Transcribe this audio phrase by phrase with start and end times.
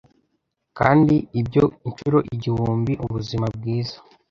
[0.77, 3.97] kandi ibyo inshuro igihumbi ubuzima bwiza